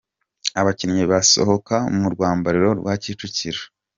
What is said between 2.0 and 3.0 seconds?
rwambariro rwa